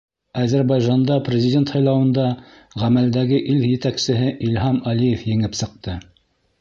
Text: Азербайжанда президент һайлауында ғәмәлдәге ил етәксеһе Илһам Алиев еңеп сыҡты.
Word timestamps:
Азербайжанда 0.43 1.17
президент 1.27 1.73
һайлауында 1.75 2.25
ғәмәлдәге 2.85 3.43
ил 3.55 3.61
етәксеһе 3.73 4.33
Илһам 4.49 4.81
Алиев 4.95 5.29
еңеп 5.35 5.61
сыҡты. 5.63 6.01